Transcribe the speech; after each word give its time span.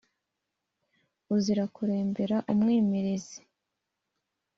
uzira 1.35 1.63
kurembera 1.75 2.37
umwimirizi 2.51 3.39